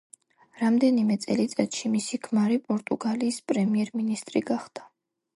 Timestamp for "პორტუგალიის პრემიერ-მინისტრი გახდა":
2.69-4.87